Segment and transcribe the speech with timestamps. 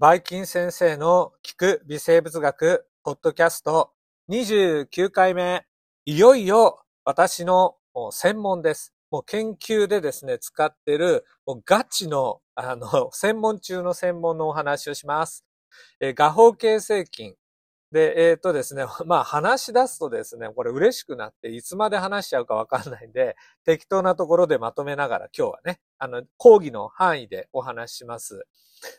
[0.00, 3.90] バイキン先生の聞く微生物学ポッドキャスト
[4.30, 5.66] 29回目。
[6.04, 7.74] いよいよ私の
[8.12, 8.94] 専門です。
[9.10, 15.44] もう研究でですね、使ってるもうガチのあの専門中の専門のお話をします。
[15.98, 17.34] え画法形成菌。
[17.90, 28.46] で、えっ、とですね、 まあ話し出すとですね、これ嬉しくなっていつまで話しちゃうかわかんないんで、 適当なところでまとめながら今日はね、あの、講義の範囲でお話しします。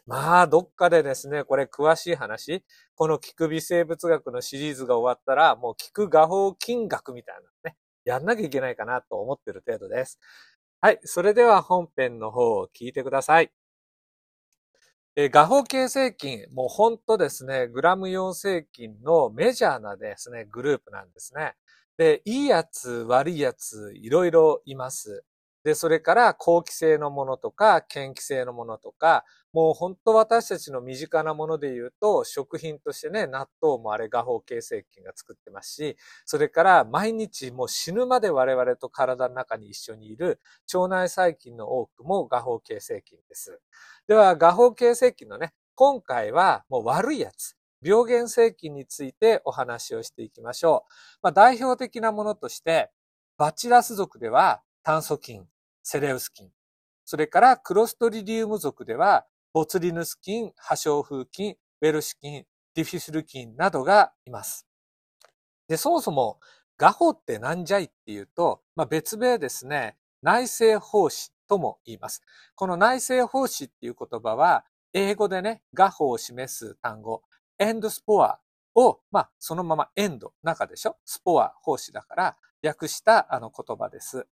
[0.06, 2.66] まあ、どっかでですね、これ詳しい話、
[2.96, 10.20] この聞く微生物学のシリーズが終わったら、もう聞く画法金学みたいなね、やんなきゃいけないかなと思ってる程度です。
[10.82, 13.52] はい、それでは本編の方を聞いてください。
[15.16, 21.56] えー画法形成菌、もうほんとですね、グラム陽性菌のメジャーなですね、グループなんですね。
[21.98, 25.24] で、いいやつ、悪いやつ、いろいろいます。
[25.64, 40.40] で、それから好気性のものとか、嫌気性のものとか、もう本当私たちの身近なもので言うと、食品としてね、納豆もあれ画法形成菌が作ってますし、それから毎日もう死ぬまで我々と体の中に一緒にいる
[40.74, 43.60] 腸内細菌の多くも画法形成菌です。
[44.08, 50.92] では、画法形成菌のね、今回はもう悪いやつ、病原性菌についてお話をしていきましょう。
[51.24, 52.92] まあ、代表的なものとして、
[53.38, 55.46] バチラス属では炭疽菌、
[55.84, 56.50] セレウス菌、
[57.06, 64.66] それからクロストリディウム属ではボツリヌス菌、破傷風菌、ウェルシュ菌、ディフィシル菌などがいます。
[65.68, 66.40] で、そもそも、
[66.76, 72.24] 芽胞って何じゃいっていうと、まあ、別名ですね、内生胞子とも言います。
[72.56, 77.22] この内生胞子っていう言葉は、英語でね、芽胞を示す単語、
[77.60, 78.40] エンドスポア
[78.74, 80.98] を、まあ、そのままエンド、中でしょ？
[81.06, 84.26] スポア、胞子だから、訳したあの言葉です。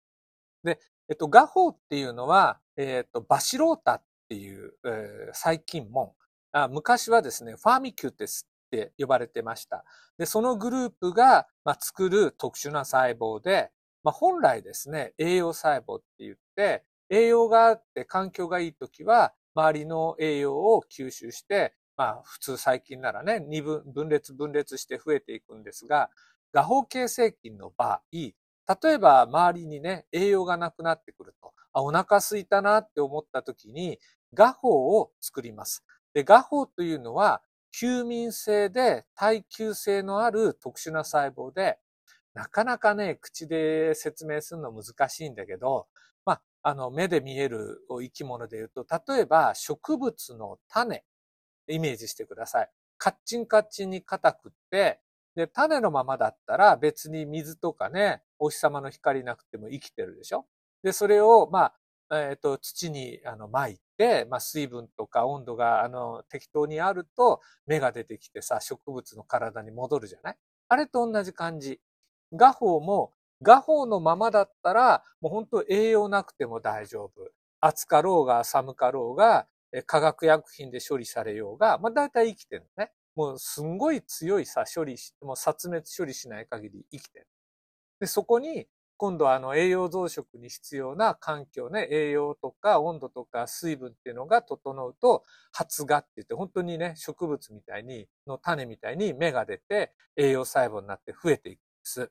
[0.67, 6.13] で、えっと、ガホっていうのは、えっと、バシロータっていう、えー細菌門
[6.53, 6.69] あ。
[6.69, 9.85] 昔はですね、ファーミキューテスって呼ばれてました。
[10.19, 13.71] で、そのグループが、まあ、作る特殊な細胞で、
[14.03, 26.11] まあ、本来ですね、栄養細胞って言って、栄養があって環境がいいときは、周りの栄養を吸収して、まあ、普通細菌ならね、二分、分裂分裂して増えていくんですが、
[26.53, 28.01] 画法形成菌の場合、
[28.83, 33.99] 例えば周りにね、栄養がなくなってくると、あ、お腹空いたなって思った時に、
[34.35, 35.85] 画法を作ります。
[36.15, 37.43] で、画法というのは、
[37.79, 41.79] 休眠性で耐久性のある特殊な細胞で、
[42.35, 45.87] なかなかね、口で説明するの難しいんだけど、
[46.25, 51.05] まあ、あの、目で見える生き物で言うと、例えば植物の種、
[51.69, 52.71] イメージしてください。
[52.99, 55.01] カッチンカッチンに硬くって、
[55.35, 60.47] で、種のままだったら別に水とかね、お日様の光なくても生きてるでしょ？
[60.83, 61.73] で、それを、ま
[62.09, 70.37] あ、えっ、と、土に、あの、撒いて、まあ、水分とか温度が、あの、適当にあると、芽が出てきてさ、植物の体に戻るじゃない？
[70.69, 71.81] あれと同じ感じ。
[72.33, 77.31] 画法も、画法のままだったら、もう本当栄養なくても大丈夫。
[77.61, 79.47] 暑かろうが寒かろうが、
[79.87, 82.93] 化学薬品で処理されようが、まあ大体生きてるのね。
[83.15, 87.27] もうすんごい強いさ、処理し、もう殺滅処理しない限り生きてる。
[88.01, 88.67] で、そこに、
[88.99, 102.11] 今度はあの栄養増殖に必要な環境ね、栄養とか温度とか水分っていうのが整うと、発芽って言って、本当にね、植物みたいに、の種みたいに芽が出て、栄養細胞になって増えていくんです。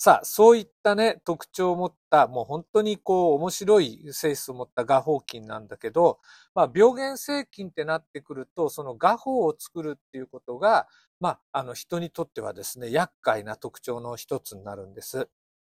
[0.00, 6.20] さあ、そういったね、特徴を持った、もう本当にこう、面白い性質を持った画法菌なんだけど、
[6.54, 10.86] まあ、病原性菌ってなってくると、その画法を作るっていうことが、
[11.18, 15.28] まあ、あの、人にとってはですね、厄介な特徴の一つになるんです。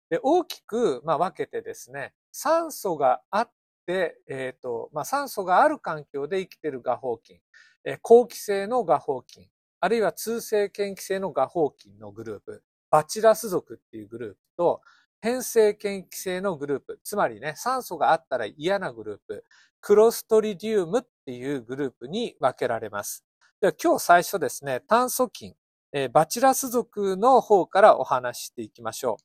[0.09, 3.51] で、大きく、まあ、分けてですね、酸素があっ
[3.87, 7.39] て、えっ、と、まあ、酸素がある環境で生きている画法菌、
[7.85, 9.47] えー好気性の画法菌、
[9.79, 14.81] あるいは通性嫌気性の画法菌のグループ、バチラス属っていうグループと、
[15.21, 19.45] 変性嫌気性のグループ、つまりね、酸素があったら嫌なグループ、
[19.81, 23.25] クロストリディウムっていうグループに分けられます。
[23.61, 25.55] では今日最初ですね、炭素菌、
[25.91, 29.23] えーバチラス属の方からお話ししていきましょう。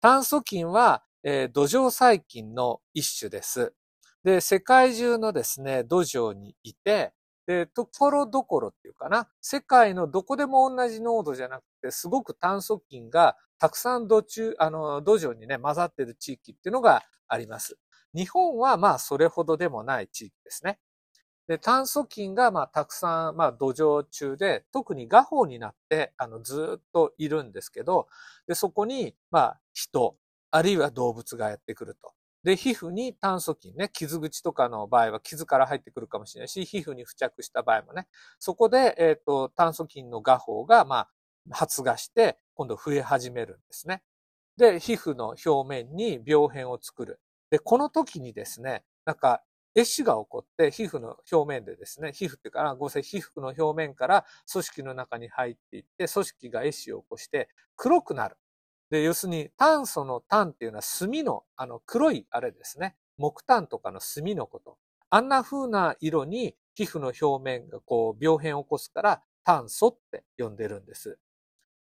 [0.00, 3.74] 炭素菌は、えー土壌細菌の一種です。
[4.24, 7.12] で、世界中のですね、土壌にいて、
[7.48, 17.78] で、ところどころっていうかな、世界のどこでも同じ濃度じゃなくて、すごく炭素菌がたくさん土中、あの、土壌にね、混ざってる地域っていうのがあります。
[18.14, 20.78] 日本はまあそれほどでもない地域ですね。
[21.48, 28.08] で、炭素菌がまあたくさん、まあ土壌中で、特に画法になって、あの、ずっといるんですけど、
[28.48, 30.16] で、そこに、まあ人、
[30.52, 32.12] あるいは動物がやってくると。
[32.44, 38.06] で、皮膚に炭疽菌ね、傷口とかの場合は傷から入ってくるかもしれないし、皮膚に付着した場合もね、
[38.38, 41.08] そこで、えっ、ー、と、炭疽菌の画法が、まあ、
[41.50, 44.02] 発芽して、今度増え始めるんですね。
[44.56, 47.20] で、皮膚の表面に病変を作る。
[47.50, 49.42] で、この時にですね、なんか、
[49.76, 58.36] 壊死が起こって、皮膚の表面でですね、皮膚っていうか、合成皮膚の表面から組織の中に入っていって、組織が壊死を起こして黒くなる。
[58.90, 62.96] で、要するに炭素の炭っていうのは炭の、あの黒いあれですね。
[63.18, 64.78] 木炭とかの炭のこと。
[65.10, 71.18] あんな風な色に皮膚の表面がこう病変を起こすから炭素って呼んでるんです。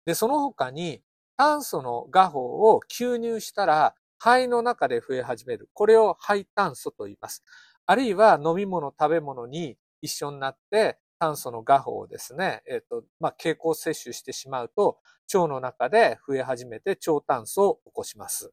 [0.05, 1.01] で、その他に
[1.37, 2.41] 炭素の画法
[2.73, 5.69] を吸入したら肺の中で増え始める。
[5.73, 7.43] これを肺炭素と言います。
[7.85, 14.97] あるいは飲み物、食べ物に一緒になって炭素の画法をですね、えっ、ー、と、まあ、経口摂取してしまうと、
[15.33, 18.51] 腸の中で増え始めて腸炭素を起こします。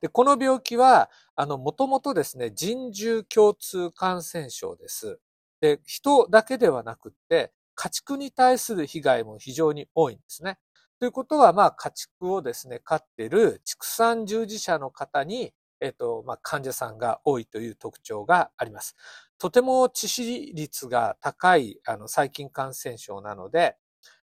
[0.00, 5.18] で、この病気は、あの、もともとですね、人獣共通感染症です。
[5.60, 10.58] で、人だけではなくって、家畜に対する被害も非常に多いんですね。
[10.98, 18.96] ということは、まあ、家畜をですね、飼っている畜産従事者の方に、えっ、と、まあ、患者さんが多いという特徴があります。
[19.38, 23.76] とても致死率が高い、あの、細菌感染症なので、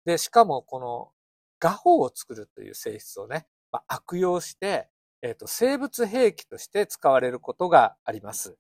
[0.05, 1.11] で、しかもこの、
[1.61, 4.91] 画法を作るという性質をね、まあ、悪用して、
[5.23, 8.57] えっ、と、生物兵器として使われることがあります。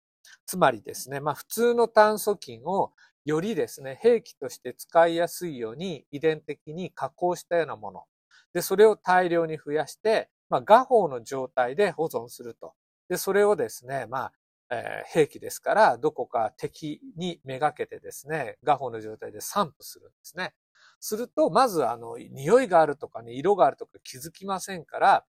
[0.46, 2.92] つまりですね、まあ、普通の炭素菌を
[3.24, 8.04] よりですね、兵器として使いやすいように遺伝的に加工したようなもの。
[8.52, 12.74] で、それを大量に増やして、まあ、画法の状態で保存すると。
[13.08, 14.32] で、それをですね、まあ、
[14.70, 20.54] えー、兵器ですから、どこか敵にめがけてですね、画法の状態で散布するんですね。
[21.00, 25.24] すると、まず、あの、匂いがあるとかね、色があるとか気づきませんから、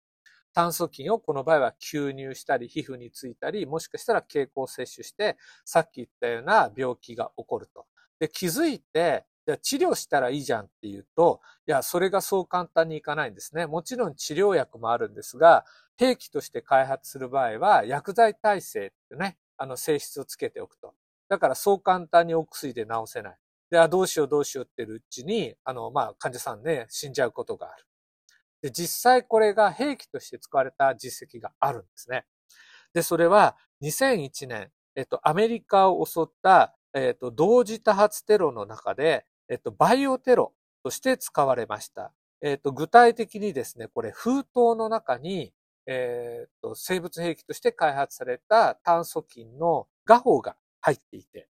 [0.54, 7.86] 炭素菌をこの場合は吸入したり、皮膚についたり、もしかしたら経口摂取して、さっき言ったような病気が起こると。
[8.19, 9.25] で、気づいて、
[9.62, 13.68] 治療したらいいじゃんっていうと、いや、それがそう簡単にいかないんですね。
[13.68, 15.66] もちろん治療薬もあるんですが、
[15.98, 20.94] 兵器として開発する場合は、薬剤耐性ってね、あの性質をつけておくと。
[21.30, 23.38] だからそう簡単にお薬で治せない。
[23.70, 27.86] で、あ、どうしようどうしようってるうちに、あの、まあ、患者さんね、死んじゃうことがある。
[28.62, 32.26] で、実際これが兵器として使われた実績があるんですね。
[32.94, 40.54] で、それは2001年、えっと、アメリカを襲った、えっと、同時多発テロの中で、えっと、バイオテロ
[40.84, 42.14] として使われました。
[42.42, 45.54] えっと、具体的にですね、これ封筒の中に、
[45.88, 51.48] えっと、生物兵器として開発された炭素菌の画法が入っていて、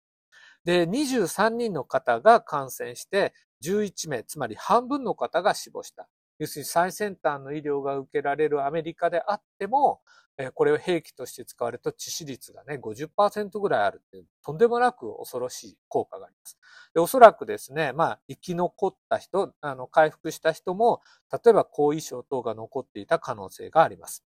[0.66, 6.08] で、23人の方が感染して、11名、つまり半分の方が死亡した。
[6.40, 10.02] 要するに最先端の医療が受けられるアメリカであっても、
[10.38, 16.58] えこれを兵器として使われると致死率がね、50%ぐらいあるっていう、とんでもなく恐ろしい効果があります。
[16.94, 21.02] でおそらくですね、まあ、生き残った人、あの、回復した人も、
[21.32, 24.24] 例えば後遺症等が残っていた可能性があります。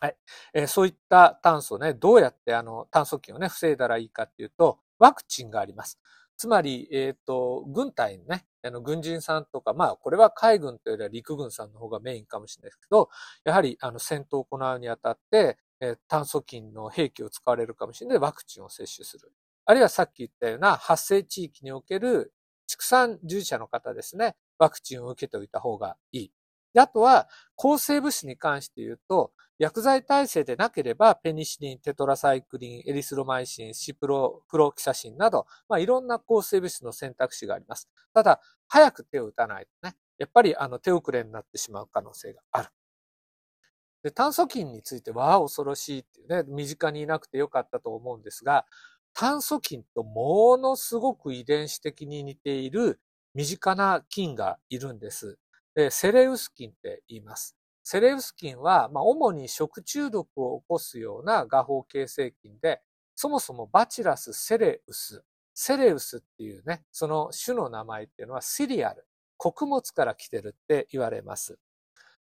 [0.00, 0.16] はい。
[0.52, 5.98] えー、そういった炭素ね、どうやってあの、炭素菌をね、防いだらいいかっていうと、ワクチンがあります。
[6.36, 13.08] つまり、えっ、ー、と、軍隊のね、あの、軍人さんとか、まあ、これは海軍というよりは陸軍さんの方がメインかもしれないですけど、
[13.44, 19.32] やはり、あの、戦闘を行うにあたって、えー、炭素菌の兵器を使われるかもしれないワクチンを接種する。
[19.66, 22.32] あるいはさっき言ったような発生地域における
[22.66, 26.32] 畜産従事者の方ですね、ワクチンを受けておいた方がいい。
[26.74, 37.88] であとは、抗生物質に関して言うと、薬剤耐性でなければ、ペニシリン、テトラサイクリン、エリスロマイシン、シプロ、プロキサシンなど、まあ、いろんな抗生物質の選択肢があります。
[38.12, 42.68] ただ、早く手を打たないとね、やっぱりあの手遅れになってしまう可能性がある。
[44.02, 48.66] で炭素菌については恐ろしいっていうね、身近にいなくてよかったと思うんですが、
[49.14, 53.00] 炭素菌とものすごく遺伝子的に似ている
[53.34, 55.38] 身近な菌がいるんです。
[55.90, 57.56] セレウス菌って言います。
[57.82, 62.80] セレウス菌は、まあ、主に食中毒を起こすような画法形成菌で、
[63.14, 65.22] そもそもバチラス・セレウス。
[65.54, 69.06] セレウスっていうね、その種の名前っていうのはシリアル。
[69.36, 71.58] 穀物から来てるって言われます。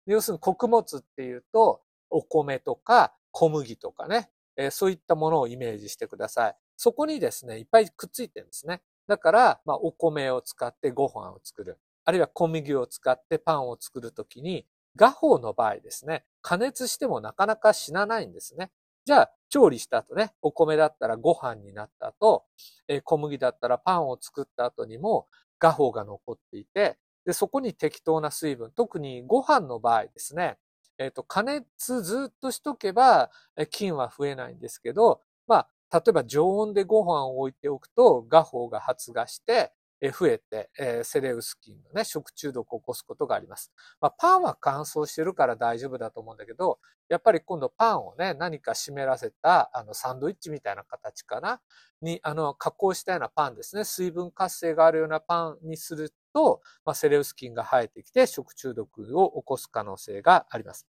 [0.07, 6.57] 要するに穀物っていうと、お米とか小麦とかね、えー、そういったものをイメージしてください。
[6.76, 8.80] そこにですね、いっぱいくっついてるんですね。
[9.07, 11.78] だから、まあ、お米を使ってご飯を作る。
[12.04, 14.66] あるいは小麦を使ってパンを作るときに、
[14.97, 18.71] 画法の場合ですね、加熱してもなかなか死なないんですね。
[19.04, 22.45] じゃあ、調理した後ね、お米だったらご飯になった後、
[22.88, 25.26] え小麦だったらパンを作った後にも
[25.59, 30.59] 画法が残っていて、で、そこに適当な水分、特にご飯の場合ですね、
[30.99, 33.30] えっ、と、加熱ずっとしとけば、
[33.71, 39.73] 菌は増えないんですけど、まあ、例えば常温でご飯を置いておくと、画法が発芽して、
[40.09, 43.71] 増えて、えセレウス菌のね、食中毒を起こすことがあります。
[44.00, 46.78] まあ、パンは乾燥してるから大丈夫だと思うんだけど、
[47.11, 51.61] やっぱり今度パンをね、何か湿らせた、あの、サンドイッチみたいな形かな？
[52.00, 53.85] に、あの、加工したようなパンですね。
[53.85, 60.87] 水分活性があるようなパンにすると、まあ、セレウス菌が生えてきて食中毒を起こす可能性があります。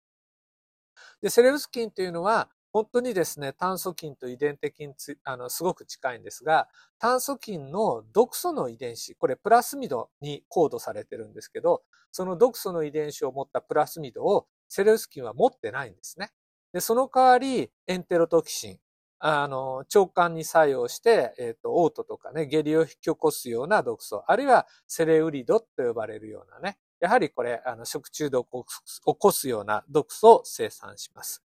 [1.23, 4.95] で、セレウス菌というのは、本当にですね、炭素菌と遺伝的に
[5.25, 11.83] あのすごく近いんですが、炭素菌の毒素の遺伝子、これプラスミドにコードされてるんですけど、
[12.13, 16.31] その毒素の遺伝子を持ったプラスミドをセレウス菌は持ってないんですね。
[16.73, 18.79] で、その代わり、エンテロトキシン、
[19.21, 31.48] あの、腸管に作用して、えっ、ー、と、嘔吐とかね、下痢を引き起こすような毒素、あるいはセレウリドと呼ばれるようなね、やはりこれ、あの、食中毒を起こすような毒素を生産します。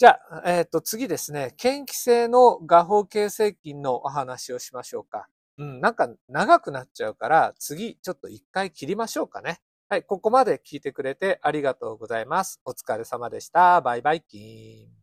[0.00, 1.54] じゃあ、えっ、ー、と、次ですね。
[1.62, 5.28] 嫌気性の画法形成菌のお話をしましょうか。
[5.58, 9.60] うん、なんか長くなっちゃうから、次ちょっと一回切りましょうかね。
[9.90, 12.62] はい、ここまで聞いてくれてありがとうございます。
[12.64, 13.82] お疲れ様でした。
[13.82, 14.99] バイバイキーン。